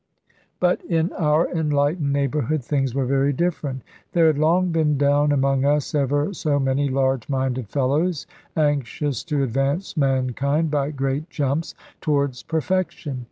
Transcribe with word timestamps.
But 0.59 0.83
in 0.85 1.13
our 1.13 1.47
enlightened 1.47 2.11
neighbourhood 2.11 2.63
things 2.63 2.95
were 2.95 3.05
very 3.05 3.31
different. 3.33 3.83
There 4.13 4.25
had 4.25 4.39
long 4.39 4.71
been 4.71 4.97
down 4.97 5.31
among 5.31 5.63
us 5.63 5.93
ever 5.93 6.33
so 6.33 6.57
many 6.59 6.89
large 6.89 7.29
minded 7.29 7.69
fellows, 7.69 8.25
anxious 8.57 9.23
to 9.25 9.43
advance 9.43 9.95
mankind, 9.95 10.71
by 10.71 10.89
great 10.89 11.29
jumps, 11.29 11.75
towards 12.01 12.41
perfection. 12.41 13.19